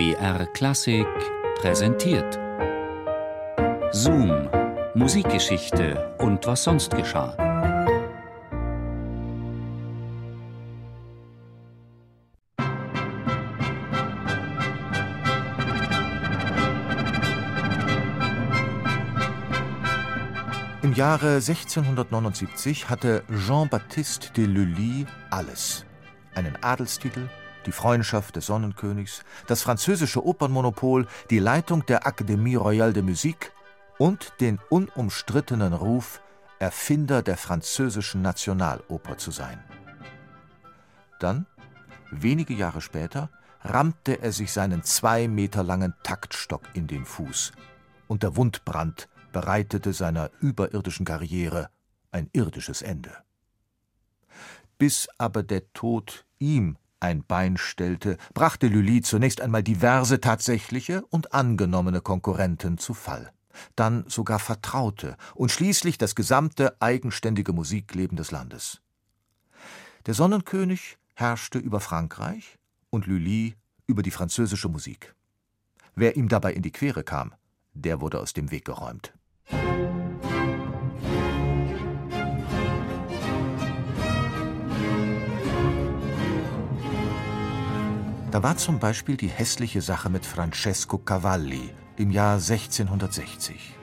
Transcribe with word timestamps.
BR 0.00 0.46
Klassik 0.54 1.06
präsentiert. 1.56 2.38
Zoom, 3.92 4.48
Musikgeschichte 4.94 6.16
und 6.16 6.46
was 6.46 6.64
sonst 6.64 6.96
geschah. 6.96 7.36
Im 20.80 20.94
Jahre 20.94 21.34
1679 21.34 22.88
hatte 22.88 23.22
Jean-Baptiste 23.46 24.32
de 24.32 24.46
Lully 24.46 25.04
alles. 25.28 25.84
Einen 26.34 26.56
Adelstitel, 26.62 27.28
die 27.66 27.72
Freundschaft 27.72 28.36
des 28.36 28.46
Sonnenkönigs, 28.46 29.22
das 29.46 29.62
französische 29.62 30.24
Opernmonopol, 30.24 31.06
die 31.30 31.38
Leitung 31.38 31.84
der 31.86 32.06
Académie 32.06 32.56
Royale 32.56 32.92
de 32.92 33.02
Musique 33.02 33.52
und 33.98 34.32
den 34.40 34.58
unumstrittenen 34.68 35.74
Ruf, 35.74 36.20
Erfinder 36.58 37.22
der 37.22 37.36
französischen 37.36 38.22
Nationaloper 38.22 39.16
zu 39.16 39.30
sein. 39.30 39.62
Dann, 41.18 41.46
wenige 42.10 42.54
Jahre 42.54 42.80
später, 42.80 43.30
rammte 43.62 44.20
er 44.20 44.32
sich 44.32 44.52
seinen 44.52 44.82
zwei 44.82 45.28
Meter 45.28 45.62
langen 45.62 45.94
Taktstock 46.02 46.62
in 46.74 46.86
den 46.86 47.04
Fuß, 47.04 47.52
und 48.08 48.22
der 48.22 48.36
Wundbrand 48.36 49.08
bereitete 49.32 49.92
seiner 49.92 50.30
überirdischen 50.40 51.06
Karriere 51.06 51.70
ein 52.10 52.28
irdisches 52.32 52.82
Ende. 52.82 53.12
Bis 54.78 55.08
aber 55.18 55.42
der 55.42 55.72
Tod 55.72 56.24
ihm 56.38 56.76
ein 57.00 57.24
Bein 57.24 57.56
stellte, 57.56 58.16
brachte 58.34 58.68
Lully 58.68 59.02
zunächst 59.02 59.40
einmal 59.40 59.62
diverse 59.62 60.20
tatsächliche 60.20 61.04
und 61.06 61.34
angenommene 61.34 62.00
Konkurrenten 62.00 62.78
zu 62.78 62.94
Fall, 62.94 63.32
dann 63.76 64.04
sogar 64.08 64.38
Vertraute 64.38 65.16
und 65.34 65.50
schließlich 65.50 65.98
das 65.98 66.14
gesamte 66.14 66.80
eigenständige 66.80 67.52
Musikleben 67.52 68.16
des 68.16 68.30
Landes. 68.30 68.80
Der 70.06 70.14
Sonnenkönig 70.14 70.98
herrschte 71.14 71.58
über 71.58 71.80
Frankreich 71.80 72.58
und 72.90 73.06
Lully 73.06 73.56
über 73.86 74.02
die 74.02 74.10
französische 74.10 74.68
Musik. 74.68 75.14
Wer 75.94 76.16
ihm 76.16 76.28
dabei 76.28 76.52
in 76.52 76.62
die 76.62 76.72
Quere 76.72 77.04
kam, 77.04 77.34
der 77.74 78.00
wurde 78.00 78.20
aus 78.20 78.32
dem 78.32 78.50
Weg 78.50 78.64
geräumt. 78.64 79.12
Da 88.30 88.44
war 88.44 88.56
zum 88.56 88.78
Beispiel 88.78 89.16
die 89.16 89.28
hässliche 89.28 89.82
Sache 89.82 90.08
mit 90.08 90.24
Francesco 90.24 90.98
Cavalli 90.98 91.70
im 91.96 92.12
Jahr 92.12 92.34
1660. 92.34 93.74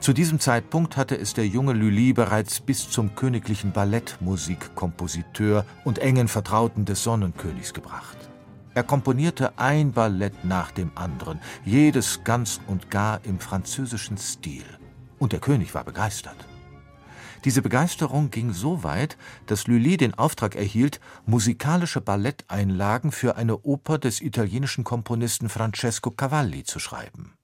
Zu 0.00 0.12
diesem 0.12 0.38
Zeitpunkt 0.38 0.98
hatte 0.98 1.16
es 1.16 1.32
der 1.32 1.46
junge 1.46 1.72
Lully 1.72 2.12
bereits 2.12 2.60
bis 2.60 2.90
zum 2.90 3.14
königlichen 3.14 3.72
Ballettmusikkompositeur 3.72 5.64
und 5.84 5.98
engen 5.98 6.28
Vertrauten 6.28 6.84
des 6.84 7.04
Sonnenkönigs 7.04 7.72
gebracht. 7.72 8.18
Er 8.74 8.82
komponierte 8.82 9.58
ein 9.58 9.92
Ballett 9.92 10.44
nach 10.44 10.70
dem 10.70 10.90
anderen, 10.94 11.40
jedes 11.64 12.22
ganz 12.22 12.60
und 12.66 12.90
gar 12.90 13.24
im 13.24 13.38
französischen 13.38 14.18
Stil. 14.18 14.64
Und 15.18 15.32
der 15.32 15.40
König 15.40 15.74
war 15.74 15.84
begeistert. 15.84 16.36
Diese 17.44 17.60
Begeisterung 17.60 18.30
ging 18.30 18.52
so 18.52 18.82
weit, 18.84 19.18
dass 19.46 19.66
Lully 19.66 19.98
den 19.98 20.14
Auftrag 20.14 20.56
erhielt, 20.56 20.98
musikalische 21.26 22.00
Balletteinlagen 22.00 23.12
für 23.12 23.36
eine 23.36 23.58
Oper 23.58 23.98
des 23.98 24.22
italienischen 24.22 24.82
Komponisten 24.82 25.50
Francesco 25.50 26.10
Cavalli 26.10 26.64
zu 26.64 26.78
schreiben. 26.78 27.34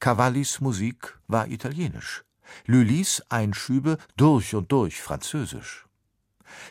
Cavallis 0.00 0.60
Musik 0.60 1.18
war 1.28 1.48
italienisch, 1.48 2.24
Lullys 2.66 3.22
Einschübe 3.30 3.98
durch 4.16 4.54
und 4.54 4.70
durch 4.70 5.00
französisch. 5.00 5.86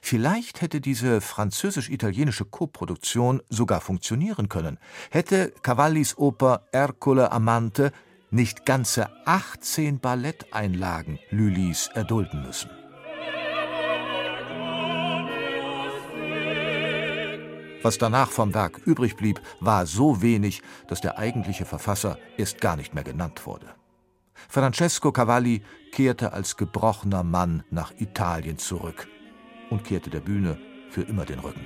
Vielleicht 0.02 0.62
hätte 0.62 0.82
diese 0.82 1.22
französisch-italienische 1.22 2.46
Koproduktion 2.46 3.42
sogar 3.50 3.82
funktionieren 3.82 4.50
können, 4.50 4.78
hätte 5.10 5.52
Cavallis 5.64 6.18
Oper 6.18 6.68
Ercole 6.72 7.32
Amante 7.32 7.92
nicht 8.32 8.66
ganze 8.66 9.10
18 9.26 10.00
Balletteinlagen 10.00 11.20
Lullys 11.30 11.90
erdulden 11.94 12.42
müssen. 12.42 12.70
Was 17.84 17.98
danach 17.98 18.30
vom 18.30 18.54
Werk 18.54 18.80
übrig 18.86 19.16
blieb, 19.18 19.42
war 19.60 19.86
so 19.86 20.22
wenig, 20.22 20.62
dass 20.88 21.02
der 21.02 21.18
eigentliche 21.18 21.66
Verfasser 21.66 22.18
erst 22.38 22.62
gar 22.62 22.76
nicht 22.76 22.94
mehr 22.94 23.04
genannt 23.04 23.46
wurde. 23.46 23.68
Francesco 24.48 25.12
Cavalli 25.12 25.62
kehrte 25.92 26.34
als 26.34 26.58
gebrochener 26.58 27.24
Mann 27.24 27.64
nach 27.70 27.92
Italien 28.00 28.58
zurück 28.58 29.08
und 29.70 29.84
kehrte 29.84 30.10
der 30.10 30.20
Bühne 30.20 30.58
für 30.90 31.02
immer 31.02 31.26
den 31.26 31.40
Rücken. 31.40 31.66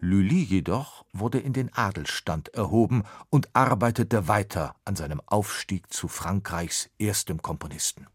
Lully 0.00 0.42
jedoch 0.42 1.03
wurde 1.14 1.38
in 1.38 1.52
den 1.52 1.72
Adelstand 1.72 2.48
erhoben 2.48 3.04
und 3.30 3.48
arbeitete 3.54 4.28
weiter 4.28 4.74
an 4.84 4.96
seinem 4.96 5.22
Aufstieg 5.26 5.92
zu 5.92 6.08
Frankreichs 6.08 6.90
erstem 6.98 7.40
Komponisten. 7.40 8.06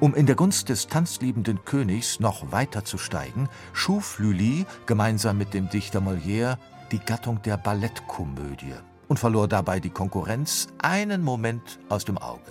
Um 0.00 0.16
in 0.16 0.26
der 0.26 0.34
Gunst 0.34 0.68
des 0.68 0.88
tanzliebenden 0.88 1.64
Königs 1.64 2.18
noch 2.18 2.50
weiter 2.50 2.84
zu 2.84 2.98
steigen, 2.98 3.48
schuf 3.72 4.18
Lully 4.18 4.66
gemeinsam 4.84 5.38
mit 5.38 5.54
dem 5.54 5.68
Dichter 5.70 6.00
Molière 6.00 6.58
die 6.90 6.98
Gattung 6.98 7.40
der 7.42 7.56
Ballettkomödie 7.56 8.74
und 9.06 9.20
verlor 9.20 9.46
dabei 9.46 9.78
die 9.78 9.90
Konkurrenz 9.90 10.66
einen 10.78 11.22
Moment 11.22 11.78
aus 11.88 12.04
dem 12.04 12.18
Auge. 12.18 12.50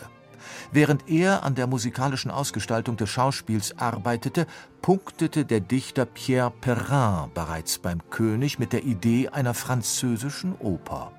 Während 0.72 1.10
er 1.10 1.44
an 1.44 1.56
der 1.56 1.68
musikalischen 1.68 2.32
Ausgestaltung 2.32 2.98
des 2.98 3.10
Schauspiels 3.10 3.78
arbeitete, 3.78 4.48
punktete 4.82 5.46
der 5.46 5.60
Dichter 5.60 6.06
Pierre 6.06 6.52
Perrin 6.52 7.32
bereits 7.34 7.80
beim 7.80 8.00
König 8.10 8.60
mit 8.60 8.74
der 8.74 8.84
Idee 8.84 9.30
einer 9.30 9.54
französischen 9.54 10.56
Oper. 10.60 11.12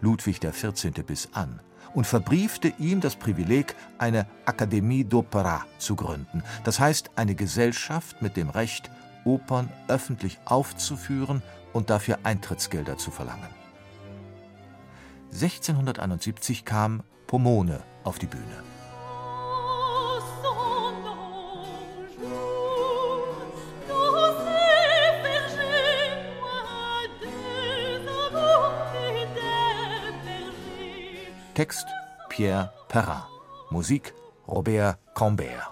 Ludwig 0.00 0.40
XIV. 0.40 0.92
biss 1.06 1.28
an 1.32 1.60
und 1.94 2.06
verbriefte 2.06 2.72
ihm 2.78 3.00
das 3.00 3.16
Privileg, 3.16 3.74
eine 3.98 4.26
Académie 4.46 5.08
d'Opéra 5.08 5.60
zu 5.78 5.96
gründen, 5.96 6.42
das 6.64 6.80
heißt 6.80 7.10
eine 7.16 7.34
Gesellschaft 7.34 8.20
mit 8.20 8.36
dem 8.36 8.50
Recht, 8.50 8.90
Opern 9.24 9.70
öffentlich 9.88 10.38
aufzuführen 10.44 11.42
und 11.72 11.90
dafür 11.90 12.18
Eintrittsgelder 12.24 12.98
zu 12.98 13.10
verlangen. 13.10 13.48
1671 15.32 16.64
kam 16.64 17.02
Pomone 17.26 17.82
auf 18.04 18.18
die 18.18 18.26
Bühne. 18.26 18.62
Text 31.54 31.86
Pierre 32.28 32.72
Perrin, 32.88 33.22
Musik 33.70 34.12
Robert 34.48 34.98
Cambert. 35.14 35.70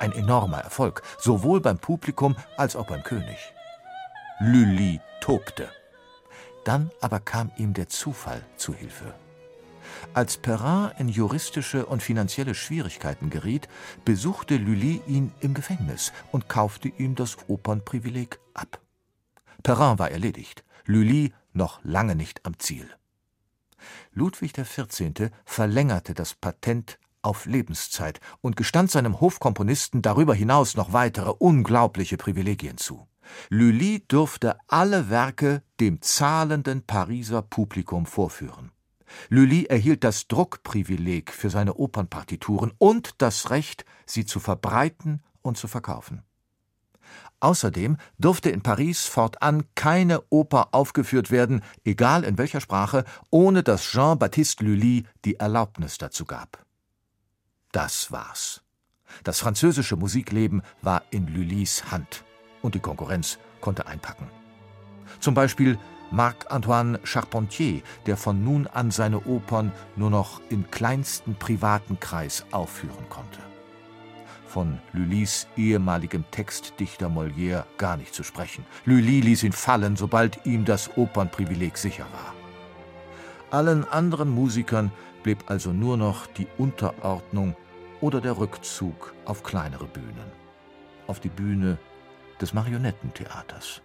Ein 0.00 0.12
enormer 0.12 0.60
Erfolg, 0.60 1.02
sowohl 1.18 1.60
beim 1.60 1.78
Publikum 1.78 2.34
als 2.56 2.76
auch 2.76 2.86
beim 2.86 3.02
König. 3.02 3.36
Lully 4.40 5.00
tobte. 5.20 5.68
Dann 6.64 6.90
aber 7.02 7.20
kam 7.20 7.52
ihm 7.58 7.74
der 7.74 7.88
Zufall 7.88 8.42
zu 8.56 8.72
Hilfe. 8.72 9.14
Als 10.14 10.36
Perrin 10.36 10.90
in 10.98 11.08
juristische 11.08 11.86
und 11.86 12.02
finanzielle 12.02 12.54
Schwierigkeiten 12.54 13.30
geriet, 13.30 13.68
besuchte 14.04 14.56
Lully 14.56 15.02
ihn 15.06 15.32
im 15.40 15.54
Gefängnis 15.54 16.12
und 16.32 16.48
kaufte 16.48 16.88
ihm 16.88 17.14
das 17.14 17.36
Opernprivileg 17.48 18.38
ab. 18.54 18.80
Perrin 19.62 19.98
war 19.98 20.10
erledigt, 20.10 20.64
Lully 20.84 21.32
noch 21.52 21.80
lange 21.82 22.14
nicht 22.14 22.44
am 22.46 22.58
Ziel. 22.58 22.88
Ludwig 24.12 24.52
XIV. 24.54 25.30
verlängerte 25.44 26.14
das 26.14 26.34
Patent 26.34 26.98
auf 27.22 27.46
Lebenszeit 27.46 28.20
und 28.40 28.56
gestand 28.56 28.90
seinem 28.90 29.20
Hofkomponisten 29.20 30.00
darüber 30.00 30.34
hinaus 30.34 30.76
noch 30.76 30.92
weitere 30.92 31.30
unglaubliche 31.30 32.16
Privilegien 32.16 32.78
zu. 32.78 33.08
Lully 33.48 34.04
durfte 34.06 34.56
alle 34.68 35.10
Werke 35.10 35.62
dem 35.80 36.00
zahlenden 36.00 36.82
Pariser 36.82 37.42
Publikum 37.42 38.06
vorführen. 38.06 38.70
Lully 39.28 39.64
erhielt 39.64 40.04
das 40.04 40.28
Druckprivileg 40.28 41.32
für 41.32 41.50
seine 41.50 41.74
Opernpartituren 41.74 42.72
und 42.78 43.14
das 43.18 43.50
Recht, 43.50 43.84
sie 44.04 44.24
zu 44.24 44.40
verbreiten 44.40 45.22
und 45.42 45.56
zu 45.56 45.68
verkaufen. 45.68 46.22
Außerdem 47.40 47.98
durfte 48.18 48.50
in 48.50 48.62
Paris 48.62 49.04
fortan 49.04 49.64
keine 49.74 50.22
Oper 50.30 50.68
aufgeführt 50.72 51.30
werden, 51.30 51.62
egal 51.84 52.24
in 52.24 52.38
welcher 52.38 52.60
Sprache, 52.60 53.04
ohne 53.30 53.62
dass 53.62 53.82
Jean-Baptiste 53.82 54.64
Lully 54.64 55.04
die 55.24 55.36
Erlaubnis 55.36 55.98
dazu 55.98 56.24
gab. 56.24 56.64
Das 57.72 58.10
war's. 58.10 58.62
Das 59.22 59.38
französische 59.38 59.96
Musikleben 59.96 60.62
war 60.82 61.02
in 61.10 61.26
Lullys 61.28 61.90
Hand 61.90 62.24
und 62.62 62.74
die 62.74 62.80
Konkurrenz 62.80 63.38
konnte 63.60 63.86
einpacken. 63.86 64.28
Zum 65.20 65.34
Beispiel 65.34 65.78
Marc-Antoine 66.10 67.00
Charpentier, 67.02 67.82
der 68.06 68.16
von 68.16 68.44
nun 68.44 68.66
an 68.66 68.90
seine 68.90 69.20
Opern 69.26 69.72
nur 69.96 70.10
noch 70.10 70.40
im 70.50 70.70
kleinsten 70.70 71.34
privaten 71.34 71.98
Kreis 72.00 72.44
aufführen 72.52 73.08
konnte. 73.08 73.40
Von 74.46 74.78
Lullys 74.92 75.48
ehemaligem 75.56 76.24
Textdichter 76.30 77.08
Molière 77.08 77.64
gar 77.78 77.96
nicht 77.96 78.14
zu 78.14 78.22
sprechen. 78.22 78.64
Lully 78.84 79.20
ließ 79.20 79.42
ihn 79.42 79.52
fallen, 79.52 79.96
sobald 79.96 80.46
ihm 80.46 80.64
das 80.64 80.96
Opernprivileg 80.96 81.76
sicher 81.76 82.06
war. 82.12 82.32
Allen 83.50 83.84
anderen 83.84 84.30
Musikern 84.30 84.90
blieb 85.22 85.50
also 85.50 85.72
nur 85.72 85.96
noch 85.96 86.26
die 86.26 86.46
Unterordnung 86.58 87.56
oder 88.00 88.20
der 88.20 88.38
Rückzug 88.38 89.14
auf 89.24 89.42
kleinere 89.42 89.86
Bühnen. 89.86 90.30
Auf 91.06 91.20
die 91.20 91.28
Bühne 91.28 91.78
des 92.40 92.52
Marionettentheaters. 92.54 93.82